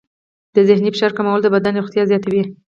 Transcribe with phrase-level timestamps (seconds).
[0.55, 2.41] د ذهني فشار کمول د بدن روغتیا زیاتوي.